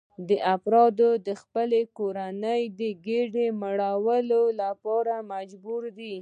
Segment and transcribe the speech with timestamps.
[0.27, 6.15] دا افراد د خپلې کورنۍ د ګېډې مړولو لپاره مجبور دي